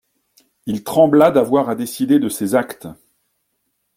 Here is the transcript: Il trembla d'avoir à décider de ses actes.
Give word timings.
Il 0.65 0.83
trembla 0.83 1.29
d'avoir 1.29 1.69
à 1.69 1.75
décider 1.75 2.17
de 2.17 2.27
ses 2.27 2.55
actes. 2.55 2.87